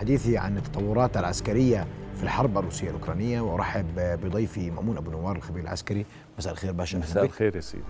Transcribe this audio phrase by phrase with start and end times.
[0.00, 1.86] حديثي عن التطورات العسكرية
[2.16, 3.40] في الحرب الروسية الأوكرانية.
[3.40, 6.06] وأرحب بضيفي مأمون أبو نوار الخبير العسكري.
[6.38, 6.96] مساء الخير باشا.
[6.98, 7.84] مساء الخير يا سيدي.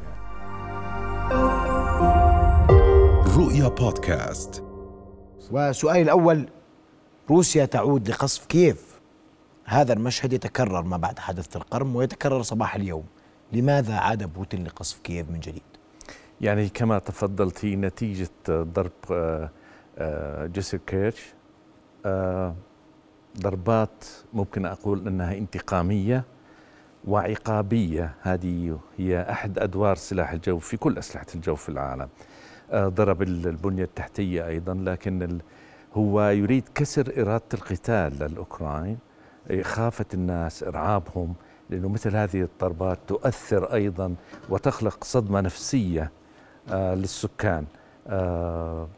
[3.37, 4.65] رؤيا بودكاست.
[5.51, 6.49] وسؤالي الأول
[7.31, 9.01] روسيا تعود لقصف كييف؟
[9.65, 13.05] هذا المشهد يتكرر ما بعد حادثة القرم ويتكرر صباح اليوم.
[13.53, 15.63] لماذا عاد بوتين لقصف كييف من جديد؟
[16.41, 19.51] يعني كما تفضلت هي نتيجة ضرب آه،
[19.99, 21.36] آه، جسر كيرش
[23.41, 26.25] ضربات ممكن أقول أنها انتقامية
[27.05, 28.15] وعقابية.
[28.23, 32.09] هذه هي أحد أدوار سلاح الجو في كل أسلحة الجو في العالم.
[32.71, 35.39] آه، ضرب البنية التحتية أيضا لكن
[35.95, 38.97] هو يريد كسر إرادة القتال للأوكران
[39.51, 41.35] إخافة الناس إرعابهم
[41.71, 44.15] لأنه مثل هذه الضربات تؤثر أيضا
[44.49, 46.11] وتخلق صدمة نفسية
[46.71, 47.65] آه، للسكان.
[47.65, 47.86] آه،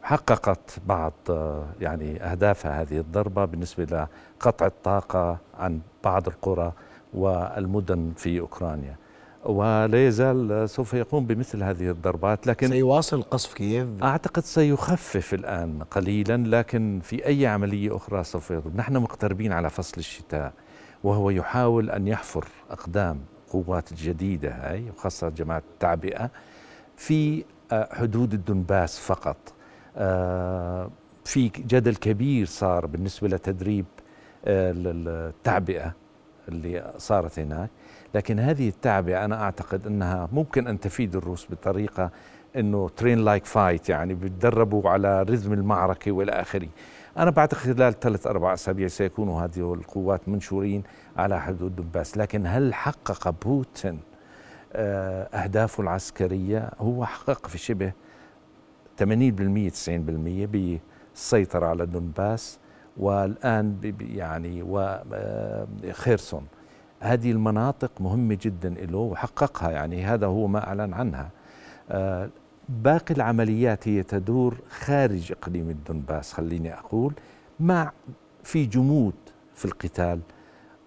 [0.03, 4.07] حققت بعض آه، يعني أهدافها هذه الضربة بالنسبة
[4.39, 6.73] لقطع الطاقة عن بعض القرى
[7.13, 8.95] والمدن في أوكرانيا.
[9.45, 16.57] ولا يزال سوف يقوم بمثل هذه الضربات لكن سيواصل قصف كييف؟ أعتقد سيخفف الآن قليلا
[16.57, 18.75] لكن في أي عملية أخرى سوف يضرب.
[18.75, 20.53] نحن مقتربين على فصل الشتاء
[21.03, 26.29] وهو يحاول أن يحفر أقدام قوات الجديدة هاي وخاصة جماعة التعبئة
[26.97, 29.37] في حدود الدنباس فقط.
[29.97, 30.89] آه،
[31.25, 33.85] في جدل كبير صار بالنسبة لتدريب
[34.45, 35.93] آه، التعبئة
[36.47, 37.69] اللي صارت هناك.
[38.15, 42.11] لكن هذه التعبئة أنا أعتقد أنها ممكن أن تفيد الروس بطريقة
[42.55, 46.67] أنه train like fight يعني بيتدربوا على rhythm المعركة وإلى آخره.
[47.17, 50.83] أنا بعتقد خلال ثلاث أربع أسابيع سيكونوا هذه القوات منشورين
[51.17, 52.17] على حدود دنباس.
[52.17, 53.99] لكن هل حقق بوتين
[54.73, 57.91] أهدافه العسكرية هو حقق في شبه
[58.99, 59.07] 80% 90%
[61.15, 62.59] بالسيطرة على دونباس
[62.97, 66.43] والآن يعني وخيرسون
[67.01, 71.29] آه، هذه المناطق مهمة جدا له وحققها يعني هذا هو ما أعلن عنها.
[71.89, 72.29] آه،
[72.69, 77.13] باقي العمليات هي تدور خارج إقليم الدنباس خليني أقول
[77.59, 77.91] مع
[78.43, 79.15] في جمود
[79.53, 80.19] في القتال.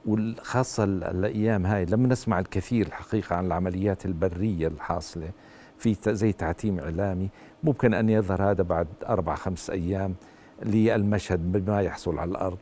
[0.07, 5.31] وخاصة الأيام هاي لم نسمع الكثير الحقيقة عن العمليات البرية الحاصلة
[5.79, 7.29] في زي تعتيم إعلامي.
[7.63, 10.15] ممكن أن يظهر هذا بعد أربع خمس أيام
[10.63, 12.59] للمشهد بما يحصل على الأرض.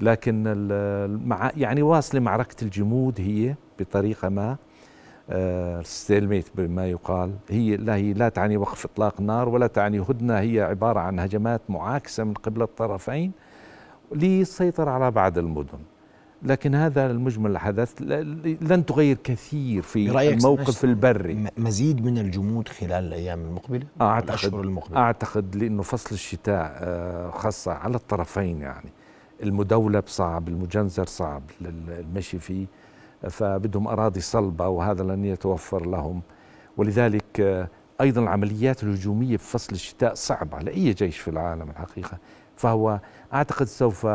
[0.00, 0.44] لكن
[1.56, 4.56] يعني واصلة معركة الجمود هي بطريقة ما.
[5.82, 7.34] ستيلميت آه، بما يقال.
[7.50, 10.38] هي لا هي لا تعني وقف إطلاق النار ولا تعني هدنة.
[10.38, 13.32] هي عبارة عن هجمات معاكسة من قبل الطرفين
[14.12, 15.78] للسيطرة على بعض المدن.
[16.42, 18.02] لكن هذا المجمل حدث
[18.60, 21.46] لن تغير كثير في الموقف البري.
[21.56, 24.98] مزيد من الجمود خلال الأيام المقبلة؟ أعتقد المقبلة.
[24.98, 28.90] أعتقد لأنه فصل الشتاء آه، خاصة على الطرفين يعني.
[29.42, 31.42] المدولب صعب المجنزر صعب
[31.90, 32.66] المشي فيه
[33.30, 36.22] فبدهم أراضي صلبة وهذا لن يتوفر لهم.
[36.76, 37.68] ولذلك آه،
[38.00, 42.18] أيضا العمليات الهجومية في فصل الشتاء صعبة على اي جيش في العالم الحقيقة.
[42.56, 43.00] فهو
[43.34, 44.06] أعتقد سوف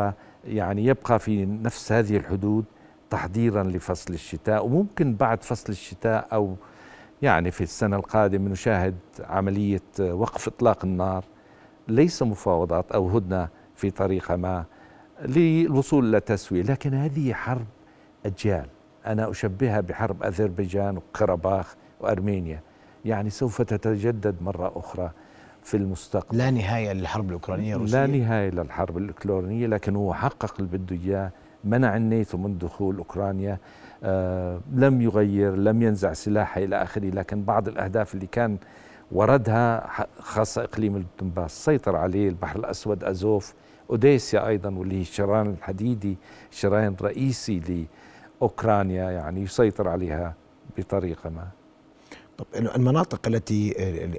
[0.46, 2.64] يعني يبقى في نفس هذه الحدود
[3.10, 6.56] تحضيرا لفصل الشتاء وممكن بعد فصل الشتاء أو
[7.22, 11.24] يعني في السنة القادمة نشاهد عملية وقف إطلاق النار.
[11.88, 14.64] ليس مفاوضات أو هدنة في طريقة ما
[15.22, 17.66] للوصول إلى تسوية لكن هذه حرب
[18.26, 18.66] أجيال.
[19.06, 22.60] أنا أشبهها بحرب أذربيجان وقرباخ وأرمينيا.
[23.04, 25.10] يعني سوف تتجدد مرة أخرى
[25.66, 26.38] في المستقبل.
[26.38, 28.06] لا نهاية للحرب الأوكرانية الروسية.
[28.06, 31.30] لا نهاية للحرب الأوكرانية لكن هو حقق اللي بده إياه
[31.64, 33.58] منع الناتو من دخول أوكرانيا
[34.04, 38.58] آه لم يغير لم ينزع سلاحه إلى آخره لكن بعض الأهداف اللي كان
[39.12, 39.86] وردها
[40.20, 43.54] خاصة إقليم الدنباس سيطر عليه البحر الأسود أزوف
[43.90, 46.16] أوديسيا أيضا واللي هي الشريان الحديدي
[46.50, 47.86] شريان رئيسي
[48.40, 50.34] لأوكرانيا يعني يسيطر عليها
[50.78, 51.46] بطريقة ما.
[52.38, 53.74] طب المناطق التي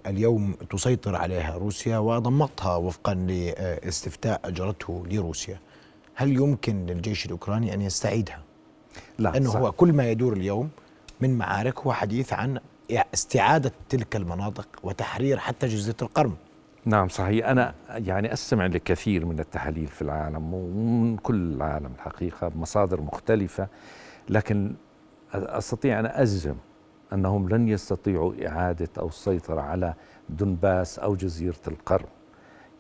[0.08, 5.60] اليوم تسيطر عليها روسيا وضمتها وفقا لاستفتاء أجرته لروسيا
[6.16, 8.40] هل يمكن للجيش الأوكراني أن يستعيدها؟
[9.20, 9.60] لا لأنه صح.
[9.60, 10.70] هو كل ما يدور اليوم
[11.22, 12.60] من معارك هو حديث عن
[13.14, 16.36] استعادة تلك المناطق وتحرير حتى جزيرة القرم
[16.86, 23.02] نعم صحيح أنا يعني أستمع لكثير من التحاليل في العالم ومن كل العالم الحقيقة بمصادر
[23.02, 23.68] مختلفة
[24.30, 24.74] لكن
[25.34, 26.56] أستطيع أن أجزم
[27.14, 29.94] أنهم لن يستطيعوا إعادة أو السيطرة على
[30.30, 32.08] دنباس أو جزيرة القرم.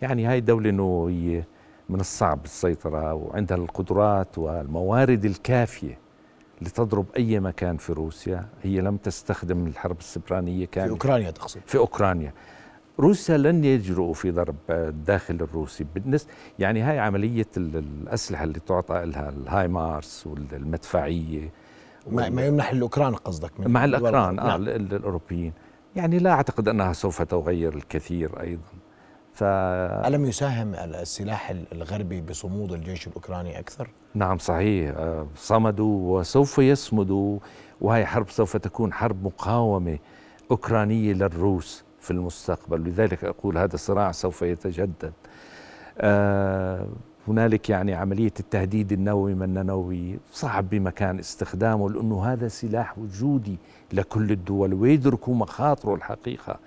[0.01, 1.43] يعني هاي دولة هي
[1.89, 5.97] من الصعب السيطرة وعندها القدرات والموارد الكافية
[6.61, 8.45] لتضرب أي مكان في روسيا.
[8.63, 10.87] هي لم تستخدم الحرب السبرانية كاملة.
[10.87, 11.61] في أوكرانيا تقصد.
[11.65, 12.33] في أوكرانيا.
[12.99, 19.29] روسيا لن يجرؤوا في ضرب الداخل الروسي بالنسبة يعني هاي عملية الأسلحة اللي تعطى لها
[19.29, 21.49] الهاي مارس والمدفعية.
[22.11, 24.61] ما, ما يمنح الأوكران قصدك من مع الأوكران آه نعم.
[24.63, 25.53] الأوروبيين.
[25.95, 28.61] يعني لا أعتقد أنها سوف تغير الكثير أيضا.
[29.33, 29.43] ف...
[29.43, 34.95] ألم يساهم السلاح الغربي بصمود الجيش الأوكراني أكثر؟ نعم صحيح.
[34.97, 37.39] آه، صمدوا وسوف يصمدوا
[37.81, 39.99] وهي حرب سوف تكون حرب مقاومة
[40.51, 42.83] أوكرانية للروس في المستقبل.
[42.83, 45.13] لذلك أقول هذا الصراع سوف يتجدد.
[45.97, 46.87] آه
[47.27, 53.57] هنالك يعني عملية التهديد النووي من النووي صعب بمكان استخدامه لأنه هذا سلاح وجودي
[53.93, 56.59] لكل الدول ويدركوا مخاطره الحقيقة.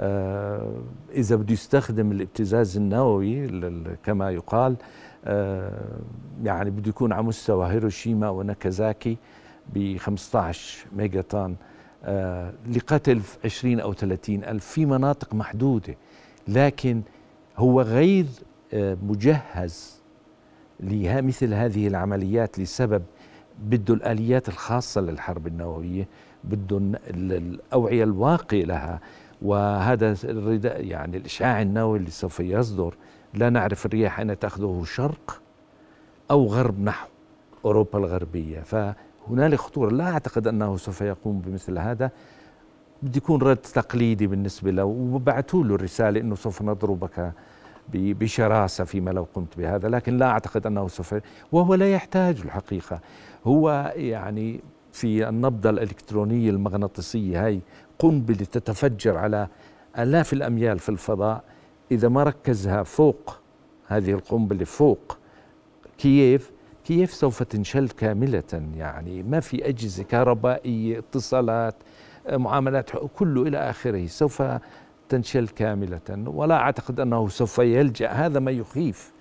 [0.00, 0.72] آه
[1.14, 3.48] إذا بده يستخدم الابتزاز النووي
[4.04, 4.76] كما يقال
[5.24, 5.98] آه
[6.44, 9.16] يعني بده يكون على مستوى هيروشيما وناكازاكي
[9.74, 11.54] ب 15 ميجا طن
[12.04, 15.94] آه لقتل 20 أو 30 ألف في مناطق محدودة.
[16.48, 17.02] لكن
[17.58, 18.26] هو غير
[18.74, 20.02] مجهز
[20.80, 23.02] لمثل هذه العمليات لسبب
[23.62, 26.08] بده الآليات الخاصة للحرب النووية
[26.44, 26.80] بده
[27.10, 29.00] الأوعية الواقية لها.
[29.42, 32.94] وهذا الرداء يعني الإشعاع النووي اللي سوف يصدر
[33.34, 35.42] لا نعرف الرياح أين تأخذه شرق
[36.30, 37.08] أو غرب نحو
[37.64, 38.60] أوروبا الغربية.
[38.60, 39.90] فهنالك خطورة.
[39.90, 42.10] لا أعتقد أنه سوف يقوم بمثل هذا.
[43.02, 44.84] بده يكون رد تقليدي بالنسبة له.
[44.84, 47.32] وبعثوا له الرسالة أنه سوف نضربك
[47.94, 51.14] بشراسة فيما لو قمت بهذا لكن لا أعتقد أنه سوف
[51.52, 53.00] وهو لا يحتاج الحقيقة.
[53.44, 54.60] هو يعني
[54.92, 57.60] في النبضة الإلكترونية المغناطيسية هاي
[57.98, 59.48] قنبلة تتفجر على
[59.98, 61.44] آلاف الأميال في الفضاء.
[61.90, 63.38] إذا ما ركزها فوق
[63.86, 65.18] هذه القنبلة فوق
[65.98, 66.50] كييف
[66.84, 71.74] كييف سوف تنشل كاملة؟ يعني ما في أجهزة كهربائية اتصالات
[72.30, 74.06] معاملات كله إلى آخره.
[74.06, 74.42] سوف
[75.08, 78.08] تنشل كاملة ولا أعتقد أنه سوف يلجأ.
[78.08, 79.12] هذا ما يخيف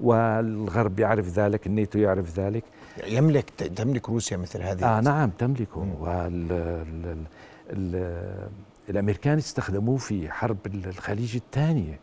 [0.00, 2.64] والغرب يعرف ذلك الناتو يعرف ذلك.
[3.06, 5.86] يملك تملك روسيا مثل هذه آه نعم تملكه.
[6.00, 7.24] وال
[8.88, 12.00] الأمريكان استخدموه في حرب الخليج الثانية.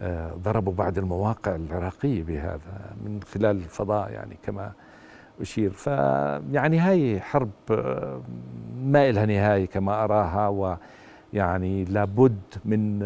[0.00, 4.72] آه ضربوا بعض المواقع العراقية بهذا من خلال الفضاء يعني كما
[5.40, 5.70] أشير.
[5.70, 8.20] فيعني هاي حرب آه
[8.84, 10.76] ما لها نهاية كما أراها
[11.32, 13.02] ويعني لابد من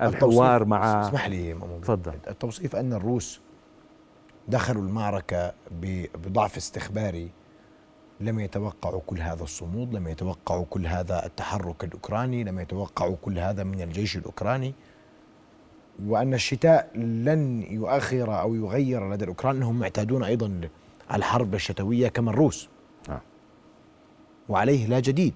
[0.00, 2.14] الحوار مع اسمح لي تفضل.
[2.28, 3.40] التوصيف أن الروس
[4.48, 5.52] دخلوا المعركة
[6.14, 7.30] بضعف استخباري
[8.20, 13.64] لم يتوقعوا كل هذا الصمود لم يتوقعوا كل هذا التحرك الأوكراني لم يتوقعوا كل هذا
[13.64, 14.74] من الجيش الأوكراني.
[16.06, 20.60] وأن الشتاء لن يؤخر أو يغير لدى الأوكران أنهم معتادون أيضا
[21.10, 22.68] على الحرب الشتوية كما الروس.
[23.08, 23.20] آه.
[24.48, 25.34] وعليه لا جديد.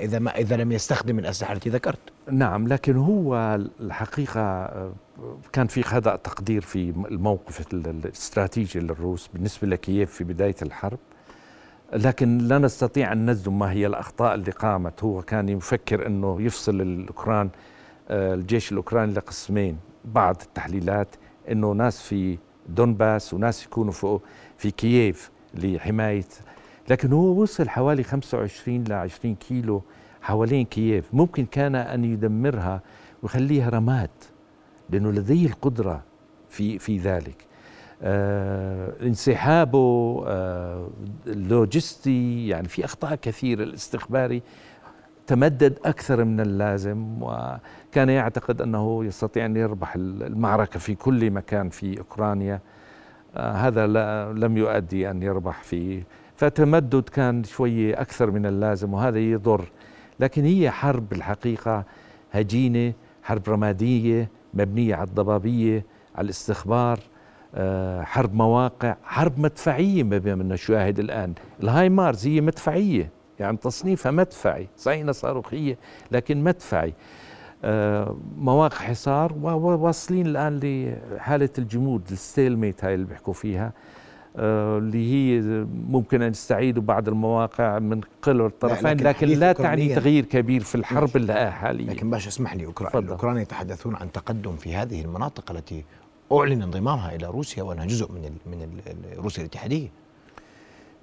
[0.00, 1.98] إذا ما إذا لم يستخدم الأسلحة التي ذكرت.
[2.30, 4.70] نعم لكن هو الحقيقة
[5.52, 10.98] كان في خطأ تقدير في الموقف الاستراتيجي للروس بالنسبة لكييف في بداية الحرب.
[11.92, 15.04] لكن لا نستطيع أن نجزم ما هي الأخطاء اللي قامت.
[15.04, 17.50] هو كان يفكر أنه يفصل الأوكران
[18.08, 19.78] آه، الجيش الأوكراني لقسمين.
[20.04, 21.08] بعض التحليلات
[21.50, 22.38] أنه ناس في
[22.68, 24.18] دونباس وناس يكونوا في,
[24.58, 26.24] في كييف لحماية
[26.90, 29.82] لكن هو وصل حوالي 25 ل 20 كيلو
[30.22, 31.14] حوالين كييف.
[31.14, 32.80] ممكن كان أن يدمرها
[33.22, 34.10] ويخليها رماد
[34.90, 36.02] لأنه لديه القدرة
[36.48, 37.46] في في ذلك.
[38.02, 40.88] آه انسحابه آه
[41.26, 44.42] اللوجستي يعني في أخطاء كثيرة الاستخباري
[45.26, 51.98] تمدد أكثر من اللازم وكان يعتقد أنه يستطيع أن يربح المعركة في كل مكان في
[51.98, 52.60] أوكرانيا.
[53.36, 53.86] آه هذا
[54.32, 56.02] لم يؤدي أن يربح في
[56.36, 59.64] فتمدد كان شوية أكثر من اللازم وهذا يضر.
[60.20, 61.84] لكن هي حرب الحقيقة
[62.32, 65.84] هجينة حرب رمادية مبنية على الضبابية
[66.14, 66.98] على الاستخبار
[67.54, 71.34] آه، حرب مواقع حرب مدفعية ما بين نشاهد الآن.
[71.62, 75.78] الهاي مارز هي مدفعية يعني تصنيفها مدفعي صحيح صاروخية
[76.12, 76.94] لكن مدفعي.
[77.64, 80.60] آه، مواقع حصار وواصلين الآن
[81.14, 83.72] لحالة الجمود ال stalemate هاي اللي بيحكوا فيها.
[84.38, 85.40] اللي هي
[85.88, 90.74] ممكن أن يستعيدوا بعض المواقع من قبل الطرفين لكن, لكن لا تعني تغيير كبير في
[90.74, 95.84] الحرب الحالية لكن باشا اسمح لي الأوكران يتحدثون عن تقدم في هذه المناطق التي
[96.32, 98.80] أعلن انضمامها إلى روسيا وأنها جزء من من
[99.16, 99.88] روسيا الاتحادية.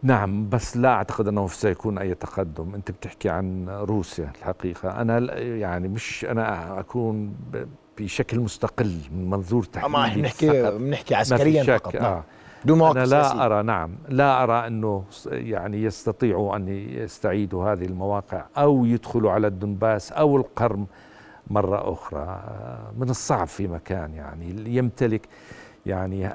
[0.03, 2.75] نعم بس لا أعتقد أنه سيكون أي تقدم.
[2.75, 5.01] أنت بتحكي عن روسيا الحقيقة.
[5.01, 7.35] أنا يعني مش أنا أكون
[7.97, 11.95] بشكل مستقل من منظور تحليلي بنحكي بنحكي عسكريا فقط.
[11.95, 12.03] نعم.
[12.05, 12.23] آه.
[12.65, 13.45] دون أنا لا سياسية.
[13.45, 20.11] أرى نعم لا أرى أنه يعني يستطيعوا أن يستعيدوا هذه المواقع أو يدخلوا على الدنباس
[20.11, 20.87] أو القرم
[21.47, 22.39] مرة أخرى
[22.97, 25.27] من الصعب في مكان يعني يمتلك
[25.85, 26.29] يعني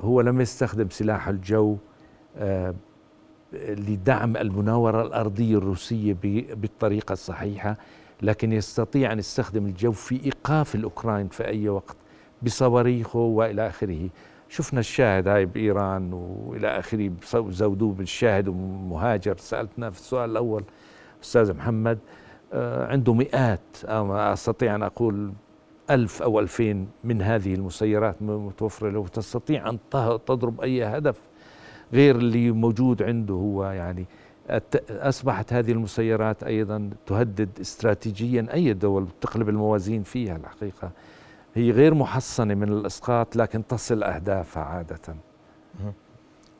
[0.00, 1.76] هو لم يستخدم سلاح الجو
[2.38, 2.74] آه،
[3.68, 6.16] لدعم المناورة الأرضية الروسية
[6.54, 7.76] بالطريقة الصحيحة
[8.22, 11.96] لكن يستطيع أن يستخدم الجو في إيقاف الأوكران في أي وقت
[12.42, 14.08] بصواريخه وإلى آخره
[14.48, 19.36] شفنا الشاهد هاي بإيران وإلى آخره زودوه بالشاهد ومهاجر.
[19.38, 20.64] سألتنا في السؤال الأول
[21.22, 21.98] أستاذ محمد
[22.52, 25.32] آه، عنده مئات أو أستطيع أن أقول
[25.90, 29.06] ألف أو ألفين من هذه المسيرات متوفرة له.
[29.08, 29.78] تستطيع أن
[30.26, 31.20] تضرب أي هدف
[31.92, 34.06] غير اللي موجود عنده هو يعني.
[34.90, 40.90] أصبحت هذه المسيرات أيضا تهدد استراتيجيا أي دول تقلب الموازين فيها الحقيقة.
[41.56, 45.16] هي غير محصنة من الإسقاط لكن تصل أهدافها عادة.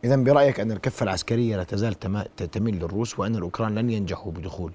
[0.04, 1.94] إذا برأيك أن الكفة العسكرية لا تزال
[2.52, 4.72] تميل للروس وأن الأوكران لن ينجحوا بدخول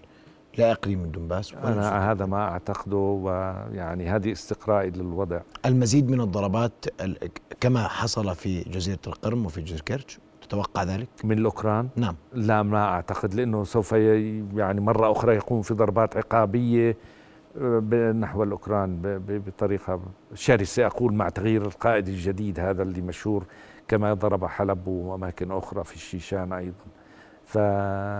[0.57, 5.39] لا إقليم من دنباس أنا هذا ما أعتقده ويعني هذه استقرائي للوضع.
[5.65, 6.85] المزيد من الضربات
[7.59, 12.15] كما حصل في جزيرة القرم وفي جزيرة كيرتش تتوقع ذلك؟ من الأوكران؟ نعم.
[12.33, 16.97] لا ما أعتقد لأنه سوف يعني مرة أخرى يقوم في ضربات عقابية.
[18.19, 19.01] نحو الأوكران
[19.47, 20.01] بطريقة
[20.33, 20.85] شرسة.
[20.85, 23.43] أقول مع تغيير القائد الجديد هذا اللي مشهور
[23.87, 26.85] كما ضرب حلب وأماكن أخرى في الشيشان أيضا.
[27.45, 27.57] ف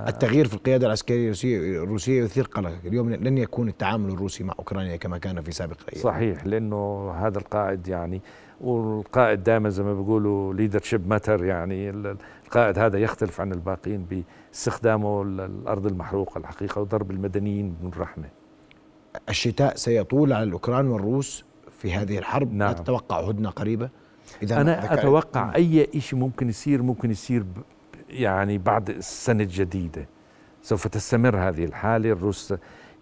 [0.07, 4.95] التغيير في القيادة العسكرية الروسيه الروسية يثير قلق اليوم لن يكون التعامل الروسي مع أوكرانيا
[4.95, 8.21] كما كان في سابق الأيام صحيح لأنه هذا القائد يعني
[8.61, 11.89] والقائد دائما زي ما بيقولوا ليدرشيب ماتر يعني
[12.45, 18.40] القائد هذا يختلف عن الباقيين بإستخدامه الأرض المحروقة الحقيقة وضرب المدنيين من رحمة.
[19.29, 21.45] الشتاء سيطول على الأوكران والروس
[21.79, 22.53] في هذه الحرب.
[22.53, 22.73] نعم.
[22.73, 23.89] تتوقع هدنه قريبة؟
[24.43, 27.43] إذا أنا أتوقع أي شيء ممكن يصير ممكن يصير
[28.09, 30.07] يعني بعد السنة الجديدة
[30.61, 32.11] سوف تستمر هذه الحالة.
[32.11, 32.53] الروس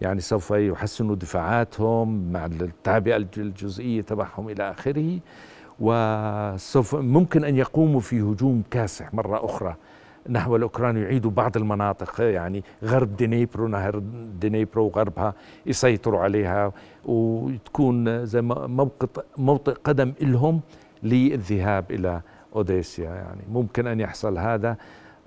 [0.01, 5.19] يعني سوف يحسنوا دفاعاتهم مع التعبئة الجزئية تبعهم إلى آخره
[5.79, 9.75] وسوف ممكن أن يقوموا في هجوم كاسح مرة أخرى.
[10.29, 13.99] نحو الأوكران يعيدوا بعض المناطق يعني غرب دينيبرو نهر
[14.39, 15.33] دينيبرو وغربها
[15.65, 16.71] يسيطروا عليها
[17.05, 19.07] وتكون زي موقع
[19.37, 20.61] موطئ قدم لهم
[21.03, 22.21] للذهاب إلى
[22.55, 24.77] أوديسيا يعني ممكن أن يحصل هذا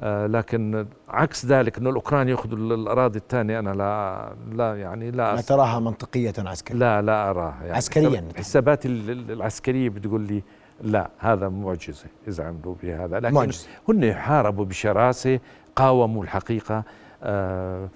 [0.01, 5.41] آه، لكن عكس ذلك إنه الأوكران يأخذوا الأراضي الثانية أنا لا لا يعني لا لا
[5.41, 6.79] تراها منطقية عسكريا.
[6.79, 8.25] لا لا أراها يعني عسكريا.
[8.37, 10.43] حساباتي العسكرية بتقول لي
[10.83, 13.21] لا هذا معجزة اذا عملوا بهذا.
[13.21, 13.69] لكن معجزة.
[13.89, 15.41] هن حاربوا بشراسة
[15.77, 16.85] قاوموا الحقيقة
[17.23, 17.89] آه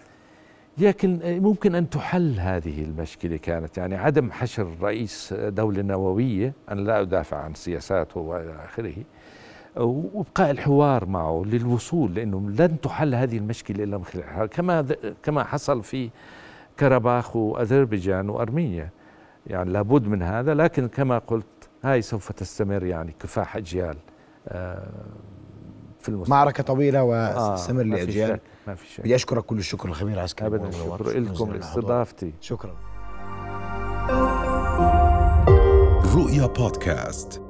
[0.78, 3.78] لكن ممكن أن تحل هذه المشكلة كانت.
[3.78, 8.95] يعني عدم حشر رئيس دولة نووية أنا لا أدافع عن سياساته وإلى آخره
[9.76, 14.87] وإبقاء الحوار معه للوصول لأنه لن تحل هذه المشكلة إلا من خلال كما
[15.23, 16.11] كما حصل في
[16.81, 18.90] كرباخ وأذربيجان وأرمينيا.
[19.47, 21.47] يعني لابد من هذا لكن كما قلت
[21.87, 23.97] هاي سوف تستمر يعني كفاح أجيال
[24.49, 24.88] آه،
[26.00, 26.31] في المستقبل.
[26.31, 28.40] معركة طويلة وتستمر آه لأجيال.
[28.66, 32.75] ما في شيء بدي اشكرك كل الشكر الخبير العسكري ابدا شكرا لكم لاستضافتي شكرا.
[36.16, 37.43] رؤيا بودكاست.